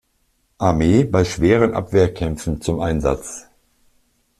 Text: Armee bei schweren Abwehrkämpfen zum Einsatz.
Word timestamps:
Armee 0.57 1.03
bei 1.03 1.23
schweren 1.23 1.75
Abwehrkämpfen 1.75 2.59
zum 2.59 2.79
Einsatz. 2.79 3.45